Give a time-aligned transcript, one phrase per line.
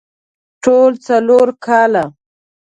[0.63, 2.03] ټول څلور کاله